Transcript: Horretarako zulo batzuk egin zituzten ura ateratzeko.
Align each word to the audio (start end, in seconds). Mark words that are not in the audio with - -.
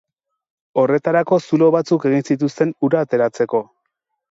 Horretarako 0.83 1.39
zulo 1.43 1.67
batzuk 1.77 2.09
egin 2.11 2.27
zituzten 2.31 2.75
ura 2.91 3.07
ateratzeko. 3.09 3.65